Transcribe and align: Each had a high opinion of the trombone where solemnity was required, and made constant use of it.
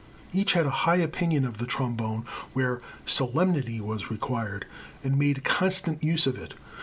Each 0.33 0.53
had 0.53 0.65
a 0.65 0.71
high 0.87 0.95
opinion 0.95 1.45
of 1.45 1.59
the 1.59 1.67
trombone 1.67 2.25
where 2.53 2.81
solemnity 3.05 3.79
was 3.79 4.09
required, 4.09 4.65
and 5.03 5.15
made 5.15 5.43
constant 5.43 6.03
use 6.03 6.25
of 6.25 6.39
it. 6.39 6.55